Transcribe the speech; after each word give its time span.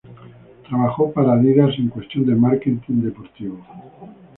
Trabajó 0.67 1.11
para 1.13 1.33
Adidas 1.33 1.77
en 1.77 1.89
cuestiones 1.89 2.29
de 2.29 2.35
Marketing 2.35 2.81
Deportivo. 3.03 3.63